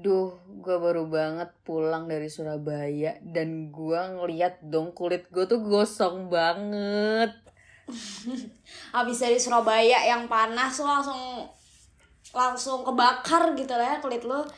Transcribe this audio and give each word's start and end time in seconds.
Duh, 0.00 0.32
gue 0.64 0.76
baru 0.80 1.04
banget 1.12 1.52
pulang 1.60 2.08
dari 2.08 2.32
Surabaya 2.32 3.20
dan 3.20 3.68
gue 3.68 4.00
ngeliat 4.00 4.64
dong 4.64 4.96
kulit 4.96 5.28
gue 5.28 5.44
tuh 5.44 5.60
gosong 5.60 6.32
banget. 6.32 7.36
Habis 8.96 9.18
dari 9.20 9.36
Surabaya 9.36 10.00
yang 10.08 10.24
panas 10.24 10.80
lo 10.80 10.88
langsung 10.88 11.20
langsung 12.32 12.80
kebakar 12.80 13.52
gitu 13.52 13.76
lah 13.76 13.96
ya 13.96 13.96
kulit 14.00 14.24
lo. 14.24 14.48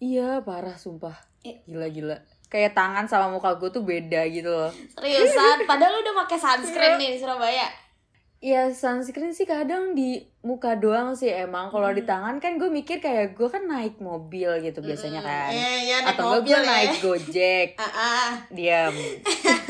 Iya, 0.00 0.40
parah 0.40 0.80
sumpah. 0.80 1.16
Eh. 1.44 1.60
Gila-gila. 1.68 2.16
Kayak 2.48 2.72
tangan 2.72 3.04
sama 3.04 3.36
muka 3.36 3.52
gue 3.60 3.68
tuh 3.68 3.84
beda 3.84 4.24
gitu 4.32 4.48
loh. 4.48 4.72
Seriusan, 4.96 5.68
padahal 5.68 5.92
lo 5.92 5.98
udah 6.00 6.14
pakai 6.24 6.38
sunscreen 6.40 6.96
nih 6.96 7.12
di 7.12 7.18
Surabaya. 7.20 7.68
Ya 8.36 8.68
sunscreen 8.68 9.32
sih 9.32 9.48
kadang 9.48 9.96
di 9.96 10.20
muka 10.40 10.76
doang 10.76 11.16
sih 11.16 11.26
emang. 11.26 11.72
Kalau 11.72 11.88
di 11.90 12.04
tangan 12.04 12.36
kan 12.36 12.60
gue 12.60 12.68
mikir 12.68 13.00
kayak 13.00 13.32
gue 13.32 13.48
kan 13.48 13.64
naik 13.64 13.96
mobil 13.98 14.60
gitu 14.60 14.78
biasanya 14.78 15.18
kan. 15.18 15.50
Iya, 15.50 15.72
iya 15.82 15.96
Atau 16.04 16.44
gue 16.44 16.52
ya. 16.52 16.60
naik 16.60 17.00
gojek. 17.00 17.68
Ah, 17.80 17.88
ah. 17.90 18.30
Diam. 18.48 18.92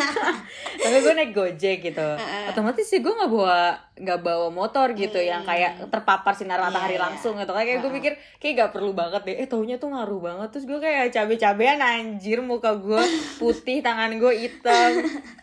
Tapi 0.83 0.97
gue 0.99 1.15
naik 1.15 1.33
gojek 1.33 1.79
gitu. 1.81 2.09
Otomatis 2.51 2.85
sih 2.85 2.99
gue 2.99 3.09
nggak 3.09 3.31
bawa 3.31 3.79
nggak 3.97 4.21
bawa 4.21 4.53
motor 4.53 4.93
gitu 4.93 5.17
yang 5.17 5.41
kayak 5.41 5.87
terpapar 5.89 6.37
sinar 6.37 6.61
matahari 6.61 6.95
Iya, 6.95 7.01
iya. 7.01 7.05
langsung 7.07 7.39
gitu. 7.39 7.55
Kayak 7.55 7.81
gue 7.81 7.93
pikir 7.97 8.13
kayak 8.37 8.55
gak 8.61 8.73
perlu 8.75 8.93
banget 8.93 9.23
deh. 9.25 9.37
Eh 9.41 9.49
taunya 9.49 9.79
tuh 9.79 9.89
ngaruh 9.89 10.21
banget. 10.21 10.49
Terus 10.53 10.67
gue 10.67 10.79
kayak 10.83 11.15
cabe-cabean 11.15 11.79
anjir 11.79 12.43
muka 12.43 12.75
gue 12.77 13.01
putih, 13.39 13.81
tangan 13.81 14.11
gue 14.19 14.33
hitam. 14.35 14.91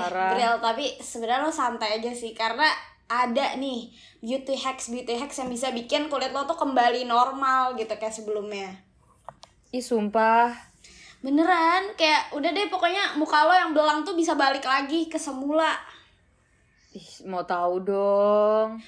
Parah. 0.00 0.32
Bril, 0.32 0.54
tapi 0.64 0.86
sebenarnya 0.96 1.44
lo 1.44 1.52
santai 1.52 2.00
aja 2.00 2.12
sih 2.16 2.32
karena 2.32 2.66
ada 3.10 3.58
nih 3.58 3.90
beauty 4.22 4.54
hacks 4.54 4.88
beauty 4.88 5.18
hacks 5.18 5.42
yang 5.42 5.50
bisa 5.50 5.74
bikin 5.74 6.06
kulit 6.06 6.30
lo 6.30 6.46
tuh 6.46 6.54
kembali 6.54 7.04
normal 7.04 7.74
gitu 7.74 7.90
kayak 7.98 8.14
sebelumnya. 8.14 8.70
Ih 9.74 9.82
sumpah. 9.82 10.54
Beneran, 11.20 11.92
kayak 12.00 12.32
udah 12.32 12.48
deh 12.48 12.72
pokoknya 12.72 13.20
muka 13.20 13.44
lo 13.44 13.52
yang 13.52 13.76
belang 13.76 14.00
tuh 14.06 14.16
bisa 14.16 14.32
balik 14.32 14.64
lagi 14.64 15.10
ke 15.10 15.20
semula. 15.20 15.76
Ih, 16.96 17.28
mau 17.28 17.44
tahu 17.44 17.84
dong. 17.84 18.80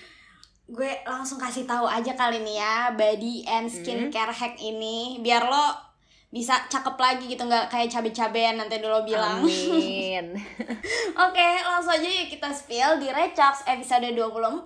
Gue 0.64 0.90
langsung 1.04 1.36
kasih 1.36 1.68
tahu 1.68 1.84
aja 1.84 2.16
kali 2.16 2.40
nih 2.40 2.56
ya 2.56 2.96
body 2.96 3.44
and 3.44 3.68
skincare 3.68 4.32
hack 4.32 4.56
ini 4.56 5.20
biar 5.20 5.44
lo 5.44 5.91
bisa 6.32 6.64
cakep 6.72 6.96
lagi 6.96 7.28
gitu 7.28 7.44
nggak 7.44 7.68
kayak 7.68 7.92
cabe-cabean 7.92 8.56
nanti 8.56 8.80
dulu 8.80 9.04
bilang. 9.04 9.44
Amin. 9.44 10.32
Oke, 11.28 11.48
langsung 11.60 11.92
aja 11.92 12.08
yuk 12.08 12.32
kita 12.32 12.48
spill 12.56 12.96
di 12.96 13.12
Recox 13.12 13.68
episode 13.68 14.08
24. 14.16 14.64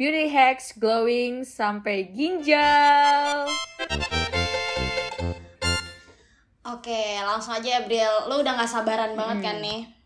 Beauty 0.00 0.32
hacks 0.32 0.72
glowing 0.80 1.44
sampai 1.44 2.08
ginjal. 2.08 3.44
Oke, 6.64 7.02
langsung 7.20 7.52
aja 7.52 7.84
Bril. 7.84 8.24
Lo 8.32 8.40
udah 8.40 8.56
gak 8.56 8.72
sabaran 8.72 9.12
banget 9.12 9.44
kan 9.44 9.56
nih? 9.60 9.97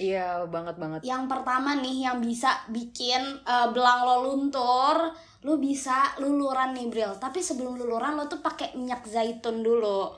Iya, 0.00 0.48
banget 0.48 0.80
banget. 0.80 1.00
Yang 1.04 1.28
pertama 1.28 1.76
nih 1.76 2.08
yang 2.08 2.24
bisa 2.24 2.64
bikin 2.72 3.20
eh, 3.44 3.68
belang 3.68 4.08
lo 4.08 4.16
luntur, 4.24 5.12
lo 5.44 5.54
bisa 5.60 6.16
luluran 6.16 6.72
nih 6.72 6.88
Bril. 6.88 7.12
Tapi 7.20 7.44
sebelum 7.44 7.76
luluran 7.76 8.16
lo 8.16 8.24
tuh 8.24 8.40
pakai 8.40 8.72
minyak 8.72 9.04
zaitun 9.04 9.60
dulu. 9.60 10.08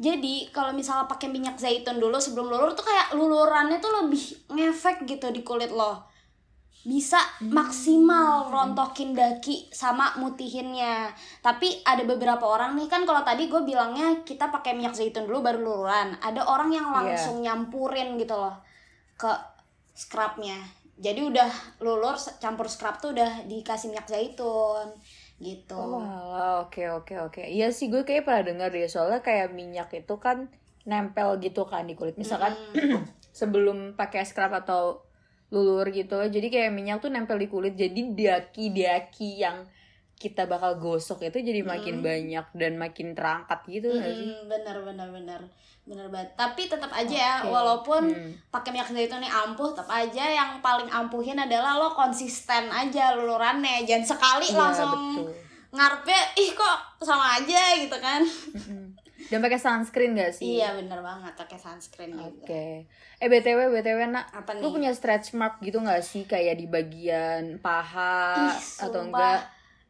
Jadi 0.00 0.48
kalau 0.52 0.72
misalnya 0.72 1.04
pakai 1.04 1.28
minyak 1.28 1.60
zaitun 1.60 2.00
dulu 2.00 2.16
sebelum 2.16 2.48
lulur 2.48 2.72
tuh 2.72 2.84
kayak 2.84 3.16
lulurannya 3.16 3.80
tuh 3.80 3.92
lebih 4.04 4.24
ngefek 4.56 5.04
gitu 5.04 5.28
di 5.28 5.44
kulit 5.44 5.68
lo. 5.68 6.08
Bisa 6.86 7.18
maksimal 7.42 8.46
rontokin 8.48 9.12
daki 9.12 9.68
sama 9.72 10.16
mutihinnya. 10.16 11.12
Tapi 11.44 11.84
ada 11.84 12.04
beberapa 12.08 12.44
orang 12.46 12.78
nih 12.78 12.88
kan 12.88 13.04
kalau 13.04 13.20
tadi 13.20 13.52
gue 13.52 13.58
bilangnya 13.64 14.24
kita 14.24 14.48
pakai 14.48 14.72
minyak 14.76 14.96
zaitun 14.96 15.28
dulu 15.28 15.44
baru 15.44 15.60
luluran. 15.60 16.16
Ada 16.24 16.44
orang 16.44 16.72
yang 16.72 16.88
langsung 16.88 17.44
nyampurin 17.44 18.16
gitu 18.16 18.32
loh 18.32 18.65
ke 19.16 19.32
scrubnya 19.96 20.60
jadi 20.96 21.28
udah 21.28 21.50
lulur 21.84 22.16
campur 22.40 22.72
scrub 22.72 22.96
tuh 23.00 23.12
udah 23.12 23.44
dikasih 23.44 23.92
minyak 23.92 24.08
zaitun 24.08 24.88
gitu 25.36 25.76
Oh, 25.76 26.64
oke 26.64 26.80
oke 27.04 27.14
oke. 27.28 27.42
Iya 27.44 27.68
sih 27.68 27.92
gue 27.92 28.08
kayak 28.08 28.24
pernah 28.24 28.42
dengar 28.48 28.68
deh 28.72 28.88
soalnya 28.88 29.20
kayak 29.20 29.52
minyak 29.52 29.92
itu 29.92 30.16
kan 30.16 30.48
nempel 30.88 31.36
gitu 31.44 31.68
kan 31.68 31.84
di 31.84 31.92
kulit. 31.92 32.16
Misalkan 32.16 32.56
sebelum 33.36 33.92
pakai 34.00 34.24
scrub 34.24 34.56
atau 34.56 35.04
lulur 35.52 35.84
gitu, 35.92 36.16
jadi 36.26 36.48
kayak 36.48 36.72
minyak 36.72 37.04
tuh 37.04 37.12
nempel 37.12 37.36
di 37.36 37.52
kulit. 37.52 37.76
Jadi 37.76 38.16
daki-daki 38.16 39.44
yang 39.44 39.68
kita 40.16 40.44
bakal 40.44 40.76
gosok 40.76 41.22
itu 41.22 41.38
jadi 41.42 41.60
makin 41.62 42.00
banyak 42.00 42.46
dan 42.52 42.72
makin 42.74 43.12
terangkat 43.12 43.60
gitu 43.66 43.88
nggak 43.90 44.08
sih? 44.08 44.26
Hmm, 44.30 44.42
bener 44.46 44.76
bener 44.82 45.08
bener 45.10 45.40
bener 45.84 46.06
banget 46.08 46.34
tapi 46.34 46.66
tetap 46.66 46.90
aja 46.90 47.14
ya 47.14 47.34
Oke. 47.38 47.52
walaupun 47.52 48.02
Hmm. 48.06 48.32
pakai 48.48 48.70
minyak 48.70 48.88
zaitun 48.88 49.20
nih 49.20 49.30
ampuh 49.30 49.70
tetap 49.70 49.86
aja 49.86 50.24
yang 50.26 50.58
paling 50.58 50.88
ampuhin 50.88 51.36
adalah 51.36 51.76
lo 51.76 51.92
konsisten 51.92 52.66
aja 52.66 53.12
lulurannya 53.12 53.84
jangan 53.84 54.02
sekali 54.08 54.46
Iya, 54.46 54.58
langsung 54.58 54.90
betul. 54.90 55.30
ngarepnya 55.70 56.20
ih 56.34 56.50
kok 56.52 56.76
sama 56.98 57.36
aja 57.36 57.60
gitu 57.76 57.96
kan. 57.96 58.24
Dan 59.26 59.38
pakai 59.40 59.58
sunscreen 59.58 60.14
gak 60.14 60.32
sih? 60.32 60.56
iya 60.56 60.70
bener 60.72 61.00
banget 61.00 61.34
pakai 61.34 61.56
sunscreen 61.56 62.14
juga 62.14 62.30
Oke. 62.36 62.86
Eh 63.16 63.26
BTW 63.26 63.72
BTW 63.72 64.00
nak, 64.08 64.30
Apa 64.30 64.54
lu 64.54 64.70
nih? 64.70 64.72
punya 64.72 64.90
stretch 64.90 65.32
mark 65.32 65.58
gitu 65.60 65.78
gak 65.78 65.98
sih 66.00 66.22
kayak 66.24 66.56
di 66.56 66.66
bagian 66.66 67.58
paha 67.58 68.46
Ih, 68.48 68.58
atau 68.80 69.02
enggak 69.02 69.42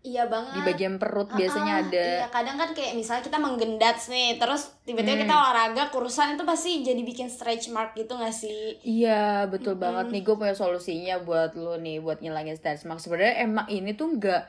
iya 0.07 0.25
banget 0.25 0.55
di 0.55 0.61
bagian 0.63 0.95
perut 0.97 1.27
biasanya 1.29 1.75
Ah, 1.77 1.83
ada. 1.83 2.07
Iya, 2.07 2.27
kadang 2.31 2.57
kan 2.57 2.71
kayak 2.71 2.95
misalnya 2.95 3.21
kita 3.21 3.37
menggendat 3.37 3.99
nih, 4.07 4.39
terus 4.39 4.71
tiba-tiba 4.83 5.13
Hmm. 5.13 5.23
kita 5.27 5.35
olahraga 5.35 5.83
kurusan 5.91 6.33
itu 6.33 6.47
pasti 6.47 6.81
jadi 6.81 7.03
bikin 7.03 7.27
stretch 7.27 7.69
mark 7.69 7.93
gitu 7.93 8.15
gak 8.15 8.31
sih? 8.31 8.79
Iya 8.81 9.45
betul 9.47 9.75
banget 9.75 10.09
nih 10.09 10.23
gue 10.23 10.35
punya 10.35 10.55
solusinya 10.55 11.19
buat 11.19 11.53
lo 11.53 11.75
nih 11.77 11.99
buat 11.99 12.23
ngilangin 12.23 12.55
stretch 12.55 12.87
mark. 12.87 12.99
Sebenarnya 12.99 13.43
emang 13.43 13.67
ini 13.67 13.93
tuh 13.93 14.15
nggak 14.15 14.43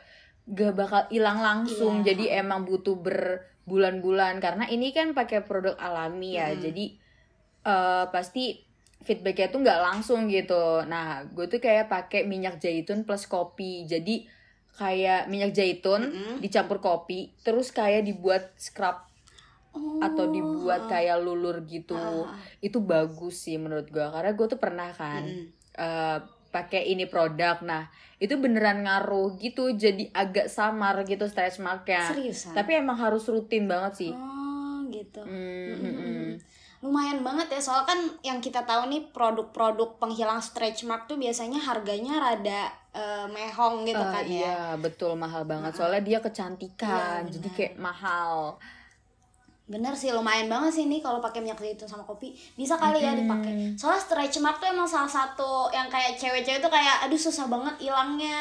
nggak 0.48 0.74
bakal 0.74 1.02
hilang 1.10 1.42
langsung. 1.42 2.02
Iya. 2.02 2.14
Jadi 2.14 2.24
emang 2.32 2.64
butuh 2.64 2.96
berbulan-bulan 2.96 4.38
karena 4.38 4.66
ini 4.66 4.92
kan 4.92 5.12
pakai 5.12 5.42
produk 5.42 5.76
alami 5.76 6.38
ya. 6.38 6.54
Jadi 6.54 6.96
eh, 7.64 8.06
pasti 8.08 8.64
feedbacknya 8.98 9.50
tuh 9.50 9.60
nggak 9.60 9.82
langsung 9.82 10.28
gitu. 10.28 10.82
Nah 10.84 11.26
gue 11.26 11.46
tuh 11.46 11.58
kayak 11.58 11.88
pakai 11.88 12.24
minyak 12.24 12.58
zaitun 12.58 13.04
plus 13.04 13.26
kopi. 13.26 13.84
Jadi 13.84 14.24
kayak 14.78 15.26
minyak 15.26 15.52
zaitun 15.52 16.14
dicampur 16.38 16.78
kopi, 16.78 17.34
terus 17.42 17.70
kayak 17.70 18.02
dibuat 18.04 18.54
scrub 18.56 19.04
Oh, 19.70 20.00
atau 20.00 20.26
dibuat 20.28 20.88
kayak 20.88 21.20
lulur 21.20 21.62
gitu 21.64 21.94
Ah. 21.94 22.34
itu 22.58 22.80
bagus 22.80 23.38
sih 23.40 23.58
menurut 23.58 23.86
gua 23.88 24.10
karena 24.10 24.34
gue 24.34 24.48
tuh 24.48 24.58
pernah 24.58 24.90
kan 24.90 25.22
Mm-mm. 25.22 25.54
eh, 25.76 26.18
pakai 26.50 26.88
ini 26.88 27.06
produk 27.06 27.62
nah 27.62 27.86
itu 28.18 28.34
beneran 28.36 28.82
ngaruh 28.82 29.38
gitu 29.38 29.70
jadi 29.72 30.10
agak 30.12 30.50
samar 30.50 31.06
gitu 31.06 31.26
stretch 31.26 31.60
marknya 31.60 32.10
Seriusan? 32.10 32.58
tapi 32.58 32.74
emang 32.74 32.98
harus 32.98 33.30
rutin 33.30 33.70
banget 33.70 33.94
sih 34.00 34.12
Oh, 34.12 34.82
gitu. 34.90 35.22
Hmm, 35.22 35.78
Mm-mm. 35.78 36.17
Lumayan 36.78 37.20
banget 37.20 37.50
ya, 37.50 37.60
soalnya 37.60 37.88
kan 37.88 38.00
yang 38.22 38.38
kita 38.38 38.62
tahu 38.62 38.86
nih 38.86 39.10
produk-produk 39.10 39.98
penghilang 39.98 40.38
stretch 40.40 40.84
mark 40.84 41.06
tuh 41.06 41.18
biasanya 41.18 41.58
harganya 41.60 42.22
rada 42.22 42.62
eh, 42.92 43.26
mehong 43.28 43.82
gitu 43.84 43.98
Eh, 43.98 44.12
kan 44.12 44.24
ya. 44.24 44.30
iya 44.30 44.58
betul 44.76 45.14
mahal 45.14 45.42
banget. 45.44 45.74
Soalnya 45.74 46.02
dia 46.02 46.20
kecantikan 46.20 47.26
Iya, 47.26 47.34
jadi 47.34 47.50
kayak 47.52 47.74
mahal 47.78 48.62
Bener 49.68 49.92
sih, 49.92 50.10
lumayan 50.10 50.48
banget 50.48 50.72
sih 50.74 50.86
nih 50.86 51.00
kalau 51.00 51.20
pakai 51.20 51.40
minyak 51.40 51.56
zaitun 51.58 51.84
sama 51.86 52.02
kopi. 52.02 52.32
Bisa 52.54 52.74
kali 52.74 52.98
ya 52.98 53.12
dipakai. 53.14 53.76
Soalnya 53.76 54.00
stretch 54.00 54.40
mark 54.40 54.58
tuh 54.58 54.68
emang 54.68 54.88
salah 54.88 55.06
satu 55.06 55.68
yang 55.70 55.86
kayak 55.86 56.16
cewek-cewek 56.16 56.58
tuh 56.58 56.68
kayak 56.68 57.04
aduh 57.04 57.20
susah 57.20 57.46
banget 57.46 57.76
hilangnya. 57.78 58.40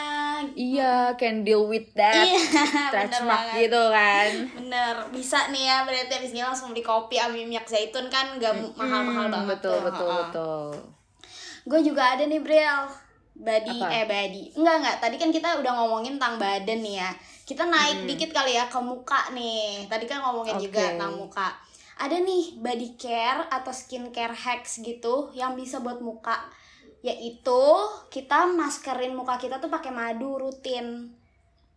iya 0.54 0.92
can 1.12 1.42
deal 1.42 1.64
with 1.64 1.90
that 1.92 2.22
Iya, 2.22 2.38
stretch 2.88 3.18
mark 3.20 3.42
banget. 3.42 3.58
gitu 3.60 3.82
kan 3.88 4.30
Bener, 4.54 4.94
bisa 5.10 5.50
nih 5.50 5.64
ya 5.64 5.76
berarti 5.82 6.12
abis 6.14 6.30
ini 6.30 6.40
langsung 6.40 6.70
beli 6.70 6.80
kopi 6.80 7.16
sama 7.16 7.34
minyak 7.34 7.66
zaitun 7.66 8.06
kan 8.06 8.38
gak 8.38 8.54
mahal-mahal 8.74 9.26
Hmm, 9.26 9.34
banget 9.34 9.58
betul 9.58 9.74
tuh. 9.74 9.82
betul 9.82 10.06
Heeh. 10.06 10.20
betul 10.22 10.66
Gue 11.66 11.80
juga 11.82 12.14
ada 12.14 12.22
nih 12.22 12.38
Bril 12.38 12.78
body 13.34 13.76
Apa? 13.76 13.92
eh 13.92 14.04
body 14.06 14.42
enggak 14.54 14.74
enggak 14.78 14.96
tadi 14.98 15.16
kan 15.16 15.28
kita 15.28 15.58
udah 15.58 15.72
ngomongin 15.74 16.16
tentang 16.16 16.38
badan 16.38 16.78
nih 16.78 16.96
ya 16.96 17.10
kita 17.46 17.62
naik 17.64 18.02
Hmm. 18.02 18.08
dikit 18.10 18.30
kali 18.30 18.52
ya 18.52 18.66
ke 18.66 18.76
muka 18.76 19.30
nih 19.30 19.86
tadi 19.86 20.04
kan 20.04 20.18
ngomongin 20.20 20.58
juga 20.58 20.82
Oke. 20.82 20.88
tentang 20.92 21.14
muka 21.14 21.48
ada 21.96 22.18
nih 22.18 22.58
body 22.58 22.98
care 22.98 23.46
atau 23.48 23.70
skincare 23.70 24.34
hacks 24.34 24.82
gitu 24.82 25.30
yang 25.32 25.54
bisa 25.54 25.78
buat 25.78 26.02
muka 26.02 26.34
yaitu 27.00 27.62
kita 28.08 28.50
maskerin 28.50 29.14
muka 29.14 29.38
kita 29.38 29.56
tuh 29.56 29.70
pakai 29.70 29.90
madu 29.90 30.36
rutin 30.36 31.14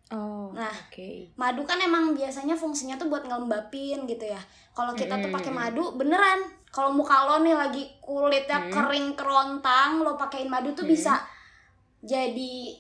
Oh, 0.10 0.50
Nah. 0.50 0.74
oke. 0.90 1.38
madu 1.38 1.62
kan 1.64 1.78
emang 1.78 2.18
biasanya 2.18 2.58
fungsinya 2.58 2.98
tuh 2.98 3.06
buat 3.08 3.22
ngelembapin 3.22 4.04
gitu 4.04 4.26
ya 4.26 4.42
kalau 4.74 4.98
kita 4.98 5.14
tuh 5.16 5.30
Mm-mm. 5.30 5.38
pakai 5.38 5.54
madu 5.54 5.94
beneran 5.94 6.42
kalau 6.68 6.90
muka 6.90 7.30
lo 7.30 7.46
nih 7.46 7.54
lagi 7.54 7.86
kulitnya 8.02 8.58
Mm. 8.58 8.74
kering 8.74 9.08
kerontang 9.14 10.02
lo 10.02 10.18
pakein 10.18 10.50
madu 10.50 10.74
tuh 10.74 10.82
Mm. 10.82 10.92
bisa 10.92 11.14
jadi 12.02 12.74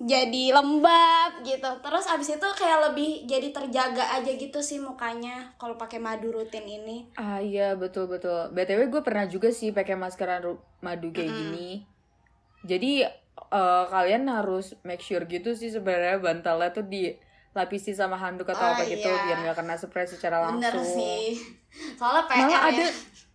jadi 0.00 0.44
lembab 0.50 1.44
gitu 1.44 1.68
terus 1.78 2.08
abis 2.08 2.32
itu 2.32 2.48
kayak 2.50 2.88
lebih 2.88 3.24
jadi 3.24 3.48
terjaga 3.50 4.16
aja 4.16 4.32
gitu 4.32 4.58
sih 4.58 4.80
mukanya 4.80 5.52
kalau 5.54 5.76
pakai 5.76 5.98
madu 5.98 6.32
rutin 6.32 6.64
ini 6.64 7.12
Ah 7.14 7.36
iya 7.36 7.72
betul 7.74 8.08
betul. 8.08 8.48
btw 8.50 8.88
gue 8.88 9.02
pernah 9.02 9.24
juga 9.24 9.48
sih 9.50 9.70
pakai 9.70 9.94
maskeran 9.94 10.40
ru- 10.40 10.62
madu 10.80 11.10
kayak 11.10 11.28
gini. 11.28 11.84
Jadi 12.62 13.04
eh, 13.04 13.84
kalian 13.86 14.24
harus 14.26 14.72
make 14.82 15.00
sure 15.00 15.24
gitu 15.24 15.52
sih 15.52 15.68
sebenarnya 15.68 16.16
bantalnya 16.18 16.70
tuh 16.70 16.84
dilapisi 16.84 17.92
sama 17.92 18.16
handuk 18.16 18.48
atau 18.48 18.56
Ah, 18.62 18.72
apa 18.74 18.84
gitu 18.86 19.04
iya. 19.04 19.20
biar 19.22 19.38
nggak 19.42 19.56
kena 19.58 19.76
spray 19.76 20.04
secara 20.06 20.40
langsung. 20.40 20.64
bener 20.64 20.74
sih 20.80 21.36
soalnya 21.94 22.24
PR 22.24 22.36
Malah 22.38 22.48
ya 22.50 22.58
ada 22.72 22.84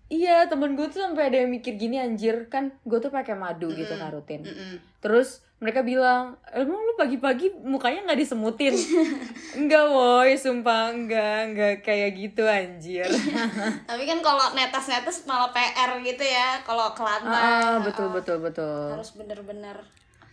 iya 0.08 0.36
temen 0.46 0.74
gue 0.74 0.88
tuh 0.88 1.02
sampai 1.04 1.30
ada 1.30 1.38
yang 1.40 1.52
mikir 1.52 1.74
gini 1.76 1.98
anjir 1.98 2.46
kan 2.48 2.74
gue 2.82 2.98
tuh 3.00 3.10
pakai 3.10 3.34
madu 3.36 3.70
gitu 3.70 3.94
kan 3.94 4.10
rutin. 4.10 4.42
Mm-mm. 4.42 4.82
Terus 4.98 5.45
mereka 5.56 5.82
bilang, 5.82 6.36
emang 6.52 6.76
lu 6.78 6.94
pagi-pagi 6.94 7.48
mukanya 7.58 8.06
nggak 8.06 8.20
disemutin? 8.20 8.76
enggak 9.60 9.86
woi, 9.88 10.36
sumpah 10.36 10.92
enggak, 10.92 11.38
enggak 11.48 11.74
kayak 11.82 12.12
gitu 12.14 12.44
anjir. 12.44 13.08
tapi 13.90 14.04
kan 14.04 14.20
kalau 14.20 14.52
netes-netes 14.52 15.24
malah 15.24 15.50
PR 15.50 15.96
gitu 16.02 16.22
ya 16.22 16.60
kalau 16.62 16.92
ke 16.92 17.02
lantai 17.02 17.32
Ah, 17.40 17.80
betul 17.80 18.12
Ah, 18.12 18.14
betul 18.14 18.38
betul. 18.44 18.86
harus 18.92 19.12
bener-bener 19.16 19.78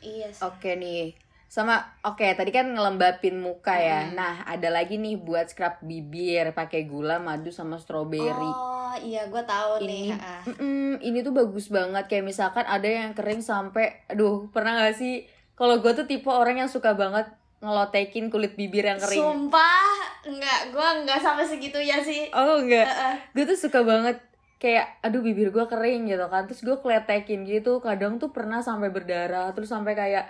iya 0.02 0.26
sih 0.28 0.42
Oke 0.42 0.74
nih. 0.74 1.14
Sama 1.52 1.84
oke, 2.00 2.24
tadi 2.32 2.48
kan 2.48 2.72
ngelembapin 2.72 3.36
muka 3.36 3.76
ya. 3.76 4.08
Nah, 4.16 4.40
ada 4.48 4.72
lagi 4.72 4.96
nih 4.96 5.20
buat 5.20 5.52
scrub 5.52 5.84
bibir 5.84 6.56
pakai 6.56 6.88
gula, 6.88 7.20
madu 7.20 7.52
sama 7.52 7.76
stroberi. 7.76 8.72
oh 8.92 8.96
iya 9.00 9.24
gue 9.24 9.42
tahu 9.48 9.80
ini 9.80 10.12
nih 10.12 10.20
ah. 10.20 10.42
mm-mm, 10.44 11.00
ini 11.00 11.24
tuh 11.24 11.32
bagus 11.32 11.72
banget 11.72 12.04
kayak 12.12 12.28
misalkan 12.28 12.64
ada 12.68 12.84
yang 12.84 13.16
kering 13.16 13.40
sampai 13.40 14.04
aduh 14.04 14.52
pernah 14.52 14.76
gak 14.84 15.00
sih 15.00 15.24
kalau 15.56 15.80
gue 15.80 15.92
tuh 15.96 16.04
tipe 16.04 16.28
orang 16.28 16.60
yang 16.60 16.68
suka 16.68 16.92
banget 16.92 17.24
ngelotekin 17.64 18.28
kulit 18.28 18.52
bibir 18.52 18.84
yang 18.84 19.00
kering 19.00 19.16
sumpah 19.16 19.96
enggak 20.28 20.60
gue 20.76 20.86
enggak 21.00 21.24
sampai 21.24 21.48
segitu 21.48 21.80
ya 21.80 22.04
sih 22.04 22.28
oh 22.36 22.60
enggak 22.60 22.84
Heeh. 22.84 23.14
gue 23.32 23.44
tuh 23.48 23.56
suka 23.56 23.80
banget 23.80 24.20
kayak 24.60 25.00
aduh 25.00 25.24
bibir 25.24 25.48
gue 25.48 25.64
kering 25.64 26.12
gitu 26.12 26.26
kan 26.28 26.44
terus 26.44 26.60
gue 26.60 26.76
kletekin 26.76 27.48
gitu 27.48 27.80
kadang 27.80 28.20
tuh 28.20 28.28
pernah 28.28 28.60
sampai 28.60 28.92
berdarah 28.92 29.56
terus 29.56 29.72
sampai 29.72 29.96
kayak 29.96 30.28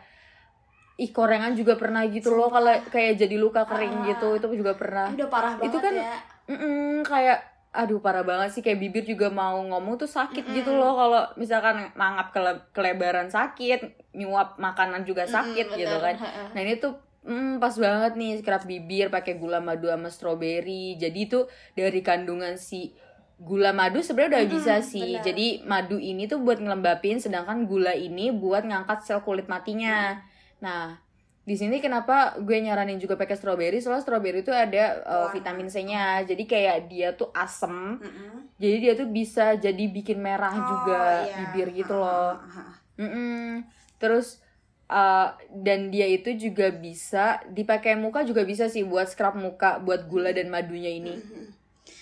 ih 1.02 1.10
korengan 1.10 1.52
juga 1.52 1.74
pernah 1.74 2.06
gitu 2.06 2.30
loh 2.30 2.46
kalau 2.46 2.70
kayak 2.86 3.18
jadi 3.18 3.34
luka 3.34 3.64
kering 3.64 3.94
Ah. 3.96 4.04
gitu 4.08 4.28
itu 4.32 4.46
juga 4.54 4.72
pernah. 4.72 5.10
Udah 5.10 5.26
parah 5.26 5.52
banget 5.54 5.66
Itu 5.66 5.78
kan 5.78 5.92
ya. 5.92 6.14
Mm-mm, 6.44 7.02
kayak 7.02 7.38
aduh 7.72 7.98
parah 7.98 8.20
banget 8.20 8.52
sih 8.52 8.60
kayak 8.60 8.78
bibir 8.78 9.02
juga 9.02 9.26
mau 9.28 9.56
ngomong 9.58 9.96
tuh 9.96 10.06
sakit 10.06 10.44
gitu 10.46 10.70
loh 10.70 10.92
kalau 10.92 11.22
misalkan 11.34 11.88
mangap 11.94 12.28
kele- 12.30 12.68
kelebaran 12.70 13.26
sakit 13.28 13.80
nyuap 14.12 14.58
makanan 14.58 15.02
juga 15.02 15.24
sakit 15.26 15.66
Mm-mm, 15.66 15.80
gitu 15.80 15.96
bener. 15.96 16.14
kan. 16.14 16.14
Nah 16.52 16.60
ini 16.60 16.76
tuh 16.76 16.92
mm, 17.24 17.58
pas 17.58 17.72
banget 17.74 18.12
nih 18.14 18.32
scrub 18.38 18.62
bibir 18.62 19.08
pakai 19.08 19.34
gula 19.34 19.58
madu 19.58 19.88
sama 19.88 20.06
stroberi. 20.06 20.94
Jadi 20.94 21.18
itu 21.22 21.40
dari 21.72 21.98
kandungan 22.00 22.54
si 22.54 22.92
gula 23.38 23.72
madu 23.72 23.98
sebenarnya 23.98 24.30
udah 24.30 24.42
Mm-mm, 24.44 24.54
bisa 24.54 24.74
sih. 24.84 25.16
bener. 25.16 25.24
jadi 25.24 25.46
madu 25.64 25.96
ini 25.96 26.28
tuh 26.28 26.38
buat 26.38 26.58
ngelembapin 26.58 27.18
sedangkan 27.18 27.64
gula 27.64 27.90
ini 27.90 28.30
buat 28.30 28.62
ngangkat 28.62 29.02
sel 29.02 29.18
kulit 29.18 29.48
matinya 29.48 30.20
nah 30.62 30.94
di 31.42 31.58
sini 31.58 31.82
kenapa 31.82 32.38
gue 32.38 32.54
nyaranin 32.54 33.02
juga 33.02 33.18
pakai 33.18 33.34
stroberi 33.34 33.82
soalnya 33.82 34.06
stroberi 34.06 34.46
itu 34.46 34.54
ada 34.54 35.02
uh, 35.02 35.28
vitamin 35.34 35.66
C-nya. 35.66 36.22
Jadi 36.22 36.46
kayak 36.46 36.86
dia 36.86 37.08
tuh 37.18 37.34
asem. 37.34 37.98
Mm-mm. 37.98 38.46
jadi 38.62 38.76
dia 38.78 38.92
tuh 38.94 39.10
bisa 39.10 39.58
jadi 39.58 39.84
bikin 39.90 40.22
merah 40.22 40.54
Oh, 40.54 40.62
juga 40.62 41.26
iya. 41.26 41.34
bibir 41.50 41.74
gitu 41.74 41.98
loh. 41.98 42.38
Heeh. 42.38 42.72
Mm-mm. 43.02 43.66
terus 43.98 44.38
uh, 44.86 45.34
dan 45.50 45.90
dia 45.90 46.06
itu 46.06 46.30
juga 46.38 46.70
bisa 46.70 47.42
dipakai 47.50 47.98
muka 47.98 48.22
juga 48.22 48.46
bisa 48.46 48.70
sih 48.70 48.86
buat 48.86 49.10
scrub 49.10 49.34
muka 49.34 49.82
buat 49.82 50.06
gula 50.06 50.30
dan 50.30 50.46
madunya 50.46 50.94
ini. 50.94 51.18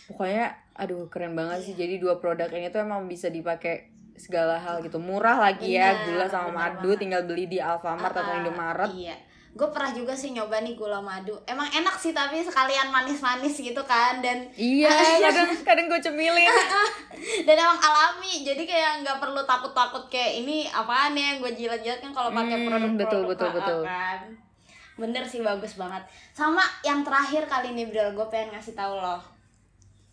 Pokoknya 0.05 0.53
aduh 0.77 1.09
keren 1.09 1.33
banget 1.33 1.65
sih. 1.65 1.75
Jadi 1.77 1.97
dua 1.97 2.21
produk 2.21 2.53
ini 2.53 2.69
tuh 2.69 2.85
emang 2.85 3.09
bisa 3.09 3.33
dipakai 3.33 3.89
segala 4.21 4.55
hal 4.55 4.79
gitu 4.81 4.97
murah 4.97 5.41
lagi 5.41 5.73
ya 5.73 5.91
Benar, 5.91 6.05
gula 6.05 6.27
sama 6.27 6.51
madu 6.53 6.85
banget. 6.87 7.01
tinggal 7.01 7.23
beli 7.25 7.45
di 7.47 7.59
Alfamart 7.59 8.13
atau 8.13 8.29
Ah, 8.29 8.39
Indomaret 8.39 8.93
Iya. 8.93 9.17
Gue 9.51 9.67
pernah 9.67 9.91
juga 9.91 10.13
sih 10.13 10.31
nyoba 10.31 10.61
nih 10.61 10.79
gula 10.79 11.01
madu. 11.01 11.35
Emang 11.43 11.67
enak 11.67 11.97
sih 11.97 12.13
tapi 12.13 12.39
sekalian 12.39 12.87
manis-manis 12.89 13.57
gitu 13.57 13.83
kan 13.83 14.21
dan 14.21 14.47
iya 14.55 14.87
kadang 15.25 15.51
kadang 15.61 15.87
gue 15.87 15.99
cemilin 15.99 16.47
dan 17.49 17.57
emang 17.57 17.75
alami. 17.77 18.45
Jadi 18.45 18.63
kayak 18.63 19.03
nggak 19.03 19.19
perlu 19.19 19.43
takut-takut 19.43 20.07
kayak 20.07 20.39
ini 20.39 20.69
apaan 20.69 21.13
ya 21.13 21.35
gue 21.37 21.51
jilat-jilat 21.51 21.99
kan 21.99 22.13
kalau 22.13 22.31
pakai 22.31 22.57
Hmm, 22.57 22.67
produk 22.69 22.91
betul, 22.95 23.23
betul, 23.27 23.51
betul. 23.51 23.81
kan. 23.83 24.21
Bener 24.95 25.25
sih 25.25 25.41
bagus 25.41 25.75
banget. 25.75 26.07
Sama 26.31 26.63
yang 26.83 27.03
terakhir 27.03 27.43
kali 27.45 27.73
ini 27.73 27.89
Bril, 27.89 28.13
gue 28.13 28.27
pengen 28.29 28.55
ngasih 28.55 28.73
tahu 28.73 28.95
loh. 28.95 29.19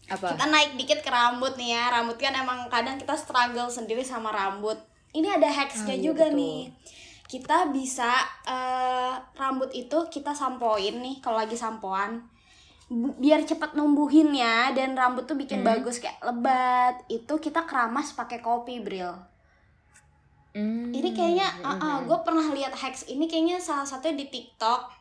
Apa 0.08 0.34
Kita 0.34 0.46
naik 0.48 0.72
dikit 0.76 1.00
ke 1.00 1.10
rambut 1.10 1.54
nih 1.56 1.76
ya. 1.76 1.92
Rambut 1.92 2.16
kan 2.16 2.32
emang 2.32 2.68
kadang 2.68 2.96
kita 2.96 3.14
struggle 3.14 3.68
sendiri 3.68 4.02
sama 4.02 4.32
rambut. 4.32 4.80
Ini 5.12 5.36
ada 5.36 5.48
hacksnya 5.48 5.94
Ah, 5.94 6.00
iya, 6.00 6.06
juga 6.06 6.26
betul. 6.28 6.40
nih. 6.40 6.60
Kita 7.28 7.58
bisa 7.70 8.12
eh, 8.48 9.14
rambut 9.36 9.68
itu 9.72 9.98
kita 10.08 10.32
sampoin 10.32 10.96
nih 10.98 11.20
kalau 11.20 11.38
lagi 11.38 11.56
sampoan. 11.56 12.24
Biar 13.20 13.44
cepet 13.44 13.76
numbuhin 13.76 14.32
ya 14.32 14.72
dan 14.72 14.96
rambut 14.96 15.28
tuh 15.28 15.36
bikin 15.36 15.60
Hmm. 15.60 15.68
bagus 15.76 16.00
kayak 16.00 16.24
lebat. 16.24 17.04
Itu 17.08 17.36
kita 17.36 17.68
keramas 17.68 18.16
pakai 18.16 18.40
kopi, 18.40 18.80
Bril. 18.80 19.12
Hmm, 20.56 20.90
Ini 20.90 21.14
kayaknya 21.14 21.48
gue 22.02 22.18
pernah 22.24 22.48
lihat 22.50 22.74
hacks 22.74 23.06
ini 23.06 23.30
kayaknya 23.30 23.60
salah 23.60 23.86
satunya 23.86 24.24
di 24.24 24.32
TikTok. 24.32 24.97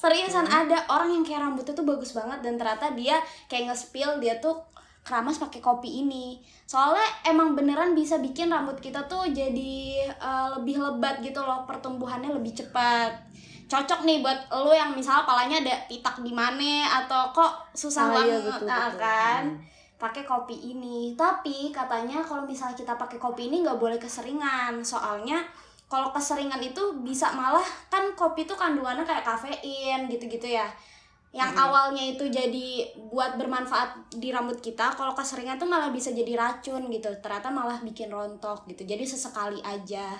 Seriusan 0.00 0.48
ada 0.48 0.80
orang 0.88 1.12
yang 1.12 1.20
kayak 1.20 1.44
rambutnya 1.44 1.76
tuh 1.76 1.84
bagus 1.84 2.16
banget 2.16 2.40
dan 2.40 2.56
ternyata 2.56 2.96
dia 2.96 3.20
kayak 3.46 3.68
nge-spill 3.68 4.16
dia 4.16 4.40
tuh 4.40 4.56
keramas 5.00 5.36
pakai 5.36 5.60
kopi 5.60 6.00
ini. 6.00 6.40
Soalnya 6.64 7.04
emang 7.22 7.52
beneran 7.52 7.92
bisa 7.92 8.16
bikin 8.16 8.48
rambut 8.48 8.80
kita 8.80 9.04
tuh 9.04 9.28
jadi 9.28 9.76
eh, 10.08 10.48
lebih 10.56 10.80
lebat 10.80 11.20
gitu 11.20 11.40
loh, 11.40 11.68
pertumbuhannya 11.68 12.32
lebih 12.32 12.56
cepat. 12.56 13.12
Cocok 13.66 14.02
nih 14.02 14.18
buat 14.18 14.48
lo 14.50 14.72
yang 14.72 14.96
misalnya 14.96 15.22
palanya 15.22 15.60
ada 15.60 15.76
pitak 15.86 16.24
di 16.24 16.32
mana 16.32 16.72
atau 17.04 17.30
kok 17.30 17.70
susah 17.70 18.08
Ah, 18.08 18.24
iya, 18.24 18.40
banget 18.40 18.42
betul, 18.42 18.66
ah, 18.66 18.88
betul. 18.88 18.98
kan 18.98 19.42
Hmm. 19.46 19.58
pakai 19.94 20.24
kopi 20.24 20.56
ini 20.72 21.12
tapi 21.12 21.68
katanya 21.68 22.18
kalau 22.18 22.42
misalnya 22.42 22.72
kita 22.72 22.96
pakai 22.96 23.20
kopi 23.20 23.46
ini 23.46 23.60
nggak 23.60 23.76
boleh 23.76 23.94
keseringan 23.94 24.80
soalnya 24.80 25.44
kalau 25.90 26.14
keseringan 26.14 26.62
itu 26.62 26.78
bisa 27.02 27.34
malah 27.34 27.66
kan 27.90 28.14
kopi 28.14 28.46
itu 28.46 28.54
kandungannya 28.54 29.02
kayak 29.02 29.26
kafein 29.26 30.06
gitu-gitu 30.06 30.46
ya. 30.46 30.70
Yang 31.34 31.50
awalnya 31.58 32.14
itu 32.14 32.26
jadi 32.26 32.90
buat 33.10 33.34
bermanfaat 33.34 34.14
di 34.14 34.30
rambut 34.30 34.58
kita 34.58 34.94
kalau 34.94 35.14
keseringan 35.14 35.58
tuh 35.58 35.66
malah 35.66 35.90
bisa 35.90 36.14
jadi 36.14 36.38
racun 36.38 36.86
gitu. 36.90 37.10
Ternyata 37.18 37.50
malah 37.50 37.82
bikin 37.82 38.06
rontok 38.10 38.70
gitu. 38.70 38.86
Jadi 38.86 39.02
sesekali 39.02 39.58
aja 39.66 40.14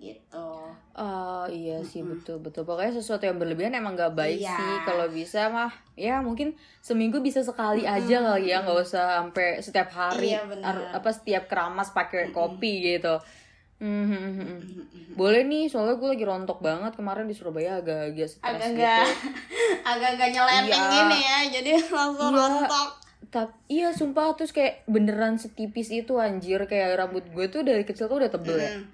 gitu. 0.00 0.48
Oh 0.96 1.44
iya 1.48 1.78
sih 1.84 2.00
betul 2.00 2.40
betul. 2.40 2.64
Pokoknya 2.64 2.96
sesuatu 2.96 3.24
yang 3.24 3.36
berlebihan 3.36 3.72
emang 3.76 3.94
gak 3.94 4.16
baik 4.16 4.40
Iya. 4.40 4.56
sih. 4.56 4.72
Kalau 4.88 5.06
bisa 5.12 5.48
mah 5.52 5.72
ya 5.94 6.20
mungkin 6.24 6.56
seminggu 6.80 7.20
bisa 7.20 7.44
sekali 7.44 7.84
aja 7.84 8.16
kali 8.32 8.48
ya. 8.52 8.64
Nggak 8.64 8.80
usah 8.80 9.24
sampai 9.24 9.60
setiap 9.60 9.88
hari 9.92 10.34
Iya, 10.36 10.42
apa 10.96 11.08
setiap 11.12 11.46
keramas 11.48 11.92
pakai 11.92 12.32
kopi 12.32 12.96
gitu 12.96 13.16
Hmm, 13.82 14.06
hmm, 14.06 14.58
boleh 15.12 15.42
nih 15.42 15.66
soalnya 15.66 15.98
gue 15.98 16.08
lagi 16.08 16.22
rontok 16.22 16.62
banget 16.62 16.94
kemarin 16.94 17.26
di 17.26 17.34
Surabaya 17.34 17.76
agak-agak 17.76 18.30
stres 18.30 18.46
agak-agak 18.62 18.78
gitu 19.02 19.10
agak-agak 19.90 20.28
nyeleneng 20.30 20.70
Iya. 20.70 21.00
ini 21.02 21.18
ya 21.20 21.38
jadi 21.50 21.70
langsung 21.98 22.30
Iya. 22.30 22.38
rontok 22.38 22.88
Tapi 23.24 23.52
iya 23.66 23.88
sumpah 23.90 24.34
terus 24.34 24.52
kayak 24.52 24.86
beneran 24.86 25.34
setipis 25.34 25.90
itu 25.90 26.14
anjir 26.16 26.62
kayak 26.62 26.94
rambut 26.94 27.26
gue 27.26 27.46
tuh 27.48 27.60
dari 27.60 27.82
kecil 27.82 28.06
tuh 28.06 28.20
udah 28.20 28.28
tebel 28.28 28.54
ya. 28.54 28.70
Mm. 28.72 28.84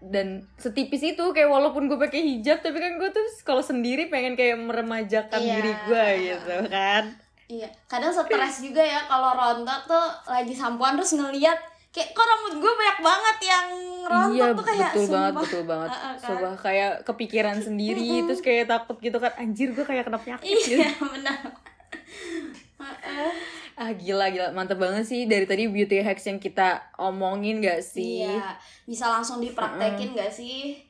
Dan 0.00 0.26
setipis 0.54 1.02
itu 1.02 1.24
kayak 1.32 1.48
walaupun 1.48 1.88
gue 1.88 1.98
pakai 1.98 2.20
hijab 2.20 2.60
tapi 2.60 2.76
kan 2.76 2.94
gue 2.94 3.08
tuh 3.08 3.24
kalau 3.42 3.58
sendiri 3.60 4.06
pengen 4.06 4.36
kayak 4.36 4.54
meremajakan 4.54 5.40
Iya. 5.40 5.54
diri 5.54 5.72
gue 5.82 6.06
gitu 6.28 6.56
kan. 6.68 7.04
Iya, 7.48 7.68
kadang 7.88 8.12
stres 8.12 8.60
juga 8.60 8.78
ya 8.78 9.00
kalau 9.02 9.32
rontok 9.32 9.80
tuh 9.86 10.06
lagi 10.28 10.52
sampoan 10.52 10.94
terus 10.94 11.16
ngeliat 11.16 11.56
kayak 11.88 12.12
kok 12.12 12.20
rambut 12.22 12.54
gue 12.60 12.72
banyak 12.72 12.98
banget 13.00 13.36
yang 13.48 13.66
rontok 14.04 14.36
iya 14.36 14.46
tuh 14.52 14.64
kayak 14.64 14.92
betul 14.92 15.06
banget 15.08 15.32
sumpah. 15.32 15.42
betul 15.44 15.62
banget. 15.64 15.90
Heeh, 15.90 16.14
kan? 16.14 16.26
Sumpah 16.28 16.54
kayak 16.60 16.92
kepikiran 17.04 17.56
sendiri 17.60 18.10
terus 18.28 18.40
kayak 18.44 18.64
takut 18.68 18.96
gitu 19.00 19.16
kan 19.16 19.32
anjir 19.40 19.68
gue 19.72 19.84
kayak 19.84 20.04
kena 20.04 20.18
penyakit 20.20 20.48
gitu. 20.48 20.78
iya 20.80 20.90
benar. 21.16 21.38
Heeh. 22.78 23.30
ah 23.78 23.90
gila 23.94 24.26
gila. 24.30 24.48
Mantep 24.52 24.78
banget 24.78 25.04
sih 25.06 25.24
dari 25.26 25.46
tadi 25.46 25.66
beauty 25.66 26.02
hacks 26.02 26.26
yang 26.26 26.38
kita 26.38 26.82
omongin 26.98 27.62
gak 27.62 27.80
sih? 27.80 28.26
Iya 28.26 28.54
bisa 28.84 29.08
langsung 29.08 29.38
dipraktekin 29.38 30.14
gak 30.14 30.30
sih? 30.30 30.82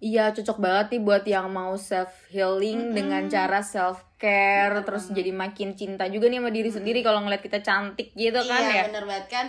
Iya 0.00 0.32
cocok 0.32 0.58
banget 0.60 0.86
nih 0.96 1.02
buat 1.04 1.24
yang 1.28 1.52
mau 1.52 1.76
self 1.76 2.08
healing 2.32 2.96
dengan 2.96 3.28
cara 3.28 3.60
self 3.60 4.00
care 4.16 4.80
terus 4.84 5.12
jadi 5.12 5.28
makin 5.32 5.76
cinta 5.76 6.08
juga 6.08 6.28
nih 6.28 6.40
sama 6.40 6.50
diri 6.52 6.70
sendiri 6.72 7.00
kalau 7.04 7.20
ngeliat 7.24 7.40
kita 7.44 7.60
cantik 7.60 8.12
gitu 8.16 8.40
kan 8.44 8.60
iya 8.64 8.84
ya. 8.84 8.84
bener 8.88 9.04
banget 9.08 9.26
kan 9.28 9.46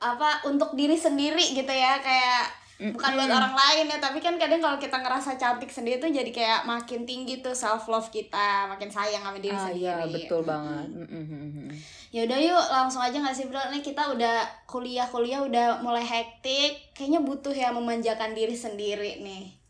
apa 0.00 0.48
untuk 0.48 0.72
diri 0.72 0.96
sendiri 0.96 1.52
gitu 1.52 1.68
ya 1.68 2.00
kayak 2.00 2.60
bukan 2.80 3.12
buat 3.12 3.28
orang 3.28 3.52
lain 3.52 3.92
ya 3.92 4.00
tapi 4.00 4.24
kan 4.24 4.40
kadang 4.40 4.64
kalau 4.64 4.80
kita 4.80 4.96
ngerasa 4.96 5.36
cantik 5.36 5.68
sendiri 5.68 6.00
tuh 6.00 6.08
jadi 6.08 6.32
kayak 6.32 6.64
makin 6.64 7.04
tinggi 7.04 7.44
tuh 7.44 7.52
self 7.52 7.84
love 7.92 8.08
kita 8.08 8.64
makin 8.72 8.88
sayang 8.88 9.20
sama 9.20 9.36
diri 9.36 9.52
Ah 9.52 9.68
sendiri 9.68 9.84
iya 9.84 9.96
betul 10.08 10.40
banget. 10.48 10.88
Mm, 10.88 11.04
mm, 11.04 11.24
mm, 11.28 11.50
mm. 11.52 11.70
ya 12.08 12.20
udah 12.24 12.38
yuk 12.40 12.64
langsung 12.72 13.04
aja 13.04 13.20
nggak 13.20 13.36
sih 13.36 13.46
bro 13.52 13.60
nih 13.68 13.84
kita 13.84 14.16
udah 14.16 14.48
kuliah 14.64 15.04
kuliah 15.12 15.44
udah 15.44 15.84
mulai 15.84 16.00
hektik 16.00 16.96
kayaknya 16.96 17.20
butuh 17.20 17.52
ya 17.52 17.68
memanjakan 17.68 18.32
diri 18.32 18.56
sendiri 18.56 19.20
nih 19.20 19.60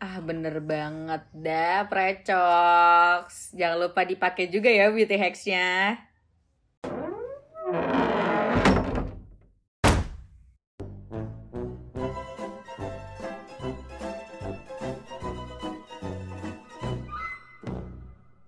Ah 0.00 0.16
bener 0.24 0.64
banget 0.64 1.28
dah 1.28 1.84
precox. 1.84 3.52
Jangan 3.52 3.84
lupa 3.84 4.00
dipakai 4.08 4.48
juga 4.48 4.72
ya 4.72 4.88
beauty 4.88 5.20
hacksnya. 5.20 5.92